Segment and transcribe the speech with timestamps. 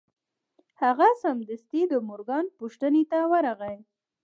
[0.81, 3.77] هغه سمدستي د مورګان پوښتنې ته ورغی